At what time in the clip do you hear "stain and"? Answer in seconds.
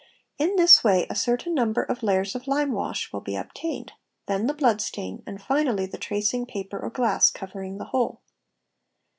4.81-5.37